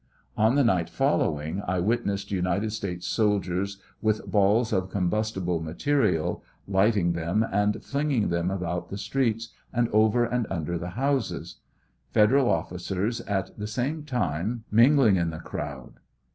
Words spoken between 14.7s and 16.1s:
mingling in the crowd.